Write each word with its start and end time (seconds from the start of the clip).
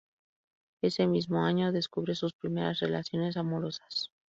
Ese 0.81 1.05
mismo 1.05 1.43
año 1.45 1.71
descubre 1.71 2.15
sus 2.15 2.33
primeras 2.33 2.79
relaciones 2.79 3.37
amorosas. 3.37 4.09